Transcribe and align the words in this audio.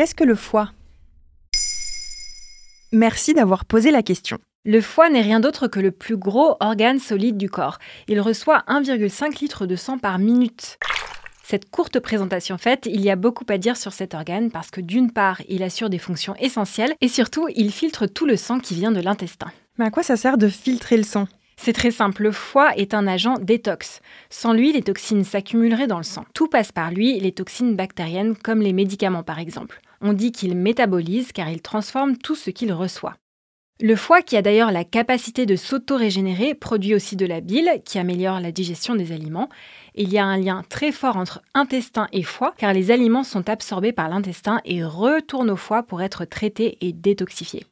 Qu'est-ce 0.00 0.14
que 0.14 0.24
le 0.24 0.34
foie? 0.34 0.70
Merci 2.90 3.34
d'avoir 3.34 3.66
posé 3.66 3.90
la 3.90 4.02
question. 4.02 4.38
Le 4.64 4.80
foie 4.80 5.10
n'est 5.10 5.20
rien 5.20 5.40
d'autre 5.40 5.68
que 5.68 5.78
le 5.78 5.90
plus 5.90 6.16
gros 6.16 6.56
organe 6.60 6.98
solide 6.98 7.36
du 7.36 7.50
corps. 7.50 7.76
Il 8.08 8.18
reçoit 8.22 8.64
1,5 8.66 9.42
litre 9.42 9.66
de 9.66 9.76
sang 9.76 9.98
par 9.98 10.18
minute. 10.18 10.78
Cette 11.44 11.70
courte 11.70 12.00
présentation 12.00 12.56
faite, 12.56 12.86
il 12.90 13.02
y 13.02 13.10
a 13.10 13.16
beaucoup 13.16 13.44
à 13.50 13.58
dire 13.58 13.76
sur 13.76 13.92
cet 13.92 14.14
organe 14.14 14.50
parce 14.50 14.70
que 14.70 14.80
d'une 14.80 15.12
part, 15.12 15.42
il 15.50 15.62
assure 15.62 15.90
des 15.90 15.98
fonctions 15.98 16.34
essentielles 16.36 16.94
et 17.02 17.08
surtout, 17.08 17.48
il 17.54 17.70
filtre 17.70 18.06
tout 18.06 18.24
le 18.24 18.38
sang 18.38 18.58
qui 18.58 18.72
vient 18.72 18.92
de 18.92 19.02
l'intestin. 19.02 19.52
Mais 19.76 19.84
à 19.84 19.90
quoi 19.90 20.02
ça 20.02 20.16
sert 20.16 20.38
de 20.38 20.48
filtrer 20.48 20.96
le 20.96 21.02
sang? 21.02 21.28
C'est 21.62 21.74
très 21.74 21.90
simple, 21.90 22.22
le 22.22 22.32
foie 22.32 22.74
est 22.78 22.94
un 22.94 23.06
agent 23.06 23.34
détox. 23.38 24.00
Sans 24.30 24.54
lui, 24.54 24.72
les 24.72 24.80
toxines 24.80 25.24
s'accumuleraient 25.24 25.86
dans 25.86 25.98
le 25.98 26.04
sang. 26.04 26.24
Tout 26.32 26.48
passe 26.48 26.72
par 26.72 26.90
lui, 26.90 27.20
les 27.20 27.32
toxines 27.32 27.76
bactériennes 27.76 28.34
comme 28.34 28.62
les 28.62 28.72
médicaments 28.72 29.22
par 29.22 29.38
exemple. 29.38 29.82
On 30.00 30.14
dit 30.14 30.32
qu'il 30.32 30.56
métabolise 30.56 31.32
car 31.32 31.50
il 31.50 31.60
transforme 31.60 32.16
tout 32.16 32.34
ce 32.34 32.48
qu'il 32.48 32.72
reçoit. 32.72 33.16
Le 33.82 33.94
foie, 33.94 34.22
qui 34.22 34.38
a 34.38 34.42
d'ailleurs 34.42 34.72
la 34.72 34.84
capacité 34.84 35.44
de 35.44 35.54
s'auto-régénérer, 35.54 36.54
produit 36.54 36.94
aussi 36.94 37.14
de 37.14 37.26
la 37.26 37.42
bile, 37.42 37.82
qui 37.84 37.98
améliore 37.98 38.40
la 38.40 38.52
digestion 38.52 38.94
des 38.94 39.12
aliments. 39.12 39.50
Il 39.94 40.10
y 40.10 40.18
a 40.18 40.24
un 40.24 40.38
lien 40.38 40.64
très 40.70 40.92
fort 40.92 41.18
entre 41.18 41.42
intestin 41.52 42.08
et 42.12 42.22
foie, 42.22 42.54
car 42.56 42.72
les 42.72 42.90
aliments 42.90 43.24
sont 43.24 43.50
absorbés 43.50 43.92
par 43.92 44.08
l'intestin 44.08 44.62
et 44.64 44.82
retournent 44.82 45.50
au 45.50 45.56
foie 45.56 45.82
pour 45.82 46.00
être 46.00 46.24
traités 46.24 46.78
et 46.80 46.94
détoxifiés. 46.94 47.66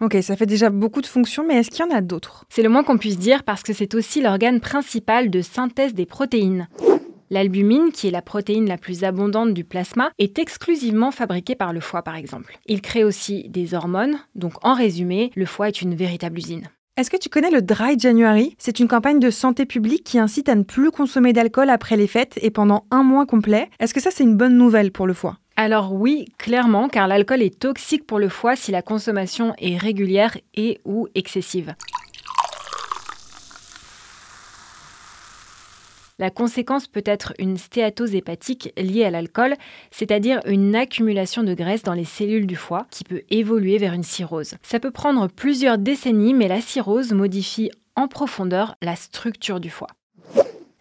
Ok, 0.00 0.16
ça 0.22 0.36
fait 0.36 0.46
déjà 0.46 0.70
beaucoup 0.70 1.00
de 1.00 1.06
fonctions, 1.06 1.44
mais 1.44 1.56
est-ce 1.56 1.70
qu'il 1.70 1.84
y 1.84 1.88
en 1.88 1.90
a 1.90 2.00
d'autres? 2.00 2.44
C'est 2.50 2.62
le 2.62 2.68
moins 2.68 2.84
qu'on 2.84 2.98
puisse 2.98 3.18
dire 3.18 3.42
parce 3.42 3.64
que 3.64 3.72
c'est 3.72 3.96
aussi 3.96 4.20
l'organe 4.20 4.60
principal 4.60 5.28
de 5.28 5.42
synthèse 5.42 5.92
des 5.92 6.06
protéines. 6.06 6.68
L'albumine, 7.30 7.90
qui 7.92 8.06
est 8.06 8.12
la 8.12 8.22
protéine 8.22 8.68
la 8.68 8.78
plus 8.78 9.02
abondante 9.02 9.52
du 9.52 9.64
plasma, 9.64 10.12
est 10.20 10.38
exclusivement 10.38 11.10
fabriquée 11.10 11.56
par 11.56 11.72
le 11.72 11.80
foie 11.80 12.02
par 12.02 12.14
exemple. 12.14 12.56
Il 12.66 12.80
crée 12.80 13.02
aussi 13.02 13.48
des 13.48 13.74
hormones, 13.74 14.18
donc 14.36 14.52
en 14.62 14.74
résumé, 14.74 15.32
le 15.34 15.46
foie 15.46 15.66
est 15.66 15.82
une 15.82 15.96
véritable 15.96 16.38
usine. 16.38 16.68
Est-ce 16.96 17.10
que 17.10 17.16
tu 17.16 17.28
connais 17.28 17.50
le 17.50 17.62
Dry 17.62 17.98
January? 17.98 18.54
C'est 18.58 18.78
une 18.78 18.88
campagne 18.88 19.18
de 19.18 19.30
santé 19.30 19.66
publique 19.66 20.04
qui 20.04 20.18
incite 20.20 20.48
à 20.48 20.54
ne 20.54 20.62
plus 20.62 20.92
consommer 20.92 21.32
d'alcool 21.32 21.70
après 21.70 21.96
les 21.96 22.06
fêtes 22.06 22.38
et 22.40 22.50
pendant 22.50 22.86
un 22.92 23.02
mois 23.02 23.26
complet. 23.26 23.68
Est-ce 23.80 23.94
que 23.94 24.00
ça 24.00 24.10
c'est 24.12 24.24
une 24.24 24.36
bonne 24.36 24.56
nouvelle 24.56 24.92
pour 24.92 25.08
le 25.08 25.14
foie? 25.14 25.38
Alors 25.60 25.92
oui, 25.92 26.26
clairement, 26.38 26.88
car 26.88 27.08
l'alcool 27.08 27.42
est 27.42 27.58
toxique 27.58 28.06
pour 28.06 28.20
le 28.20 28.28
foie 28.28 28.54
si 28.54 28.70
la 28.70 28.80
consommation 28.80 29.54
est 29.58 29.76
régulière 29.76 30.38
et 30.54 30.80
ou 30.84 31.08
excessive. 31.16 31.74
La 36.20 36.30
conséquence 36.30 36.86
peut 36.86 37.02
être 37.04 37.32
une 37.40 37.56
stéatose 37.56 38.14
hépatique 38.14 38.72
liée 38.76 39.04
à 39.04 39.10
l'alcool, 39.10 39.54
c'est-à-dire 39.90 40.40
une 40.46 40.76
accumulation 40.76 41.42
de 41.42 41.54
graisse 41.54 41.82
dans 41.82 41.92
les 41.92 42.04
cellules 42.04 42.46
du 42.46 42.54
foie 42.54 42.86
qui 42.90 43.02
peut 43.02 43.22
évoluer 43.28 43.78
vers 43.78 43.94
une 43.94 44.04
cirrhose. 44.04 44.54
Ça 44.62 44.78
peut 44.78 44.92
prendre 44.92 45.26
plusieurs 45.26 45.78
décennies, 45.78 46.34
mais 46.34 46.46
la 46.46 46.60
cirrhose 46.60 47.12
modifie 47.12 47.72
en 47.96 48.06
profondeur 48.06 48.76
la 48.80 48.94
structure 48.94 49.58
du 49.58 49.70
foie. 49.70 49.88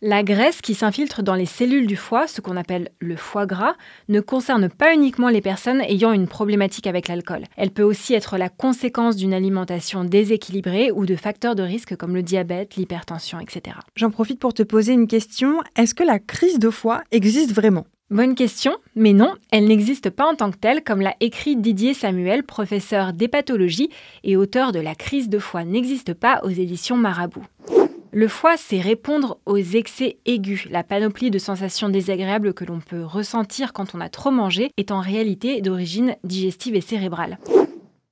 La 0.04 0.22
graisse 0.22 0.62
qui 0.62 0.76
s'infiltre 0.76 1.24
dans 1.24 1.34
les 1.34 1.48
cellules 1.48 1.88
du 1.88 1.96
foie, 1.96 2.28
ce 2.28 2.40
qu'on 2.40 2.56
appelle 2.56 2.90
le 3.00 3.16
foie 3.16 3.48
gras, 3.48 3.74
ne 4.10 4.20
concerne 4.20 4.70
pas 4.70 4.94
uniquement 4.94 5.30
les 5.30 5.42
personnes 5.42 5.82
ayant 5.82 6.12
une 6.12 6.28
problématique 6.28 6.86
avec 6.86 7.08
l'alcool. 7.08 7.46
Elle 7.56 7.72
peut 7.72 7.82
aussi 7.82 8.14
être 8.14 8.38
la 8.38 8.50
conséquence 8.50 9.16
d'une 9.16 9.34
alimentation 9.34 10.04
déséquilibrée 10.04 10.92
ou 10.92 11.08
de 11.08 11.16
facteurs 11.16 11.56
de 11.56 11.64
risque 11.64 11.96
comme 11.96 12.14
le 12.14 12.22
diabète, 12.22 12.76
l'hypertension, 12.76 13.40
etc. 13.40 13.78
J'en 13.96 14.12
profite 14.12 14.40
pour 14.40 14.54
te 14.54 14.62
poser 14.62 14.94
une 14.94 15.08
question. 15.08 15.64
Est-ce 15.76 15.96
que 15.96 16.04
la 16.04 16.20
crise 16.20 16.60
de 16.60 16.70
foie 16.70 17.02
existe 17.12 17.54
vraiment? 17.54 17.88
Bonne 18.12 18.36
question, 18.36 18.78
mais 18.96 19.14
non, 19.14 19.34
elle 19.52 19.66
n'existe 19.66 20.12
pas 20.12 20.28
en 20.28 20.36
tant 20.36 20.52
que 20.52 20.58
telle, 20.58 20.84
comme 20.84 21.02
l'a 21.02 21.16
écrit 21.22 21.56
Didier 21.56 21.96
Samuel, 21.96 22.44
professeur 22.44 23.14
d'hépatologie 23.14 23.90
et 24.24 24.38
auteur 24.38 24.74
de 24.74 24.80
La 24.80 24.94
crise 24.94 25.28
de 25.28 25.40
foie 25.40 25.64
n'existe 25.64 26.14
pas 26.14 26.42
aux 26.44 26.50
éditions 26.50 26.98
Marabout. 26.98 27.44
Le 28.12 28.28
foie, 28.28 28.56
c'est 28.58 28.80
répondre 28.80 29.40
aux 29.46 29.58
excès 29.58 30.18
aigus. 30.26 30.68
La 30.72 30.84
panoplie 30.84 31.30
de 31.30 31.40
sensations 31.40 31.90
désagréables 31.90 32.54
que 32.54 32.64
l'on 32.64 32.80
peut 32.80 33.04
ressentir 33.04 33.74
quand 33.74 33.96
on 33.96 34.00
a 34.00 34.10
trop 34.10 34.32
mangé 34.32 34.72
est 34.78 34.92
en 34.92 35.02
réalité 35.02 35.62
d'origine 35.62 36.16
digestive 36.24 36.76
et 36.76 36.82
cérébrale. 36.82 37.38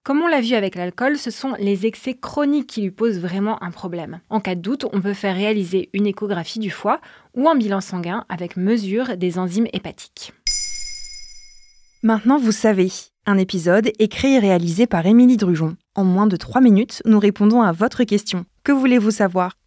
Comme 0.03 0.21
on 0.21 0.27
l'a 0.27 0.41
vu 0.41 0.53
avec 0.53 0.75
l'alcool, 0.75 1.17
ce 1.17 1.31
sont 1.31 1.53
les 1.59 1.85
excès 1.85 2.13
chroniques 2.13 2.67
qui 2.67 2.81
lui 2.81 2.91
posent 2.91 3.19
vraiment 3.19 3.61
un 3.63 3.71
problème. 3.71 4.19
En 4.29 4.39
cas 4.39 4.53
de 4.53 4.61
doute, 4.61 4.85
on 4.93 5.01
peut 5.01 5.13
faire 5.13 5.35
réaliser 5.35 5.89
une 5.93 6.05
échographie 6.05 6.59
du 6.59 6.69
foie 6.69 6.99
ou 7.33 7.49
un 7.49 7.55
bilan 7.55 7.81
sanguin 7.81 8.25
avec 8.29 8.57
mesure 8.57 9.17
des 9.17 9.39
enzymes 9.39 9.67
hépatiques. 9.73 10.33
Maintenant, 12.03 12.37
vous 12.37 12.51
savez, 12.51 12.91
un 13.25 13.37
épisode 13.39 13.91
écrit 13.97 14.35
et 14.35 14.39
réalisé 14.39 14.85
par 14.85 15.07
Émilie 15.07 15.37
Drujon. 15.37 15.75
En 15.95 16.03
moins 16.03 16.27
de 16.27 16.35
3 16.35 16.61
minutes, 16.61 17.01
nous 17.05 17.19
répondons 17.19 17.63
à 17.63 17.71
votre 17.71 18.03
question. 18.03 18.45
Que 18.63 18.71
voulez-vous 18.71 19.09
savoir? 19.09 19.53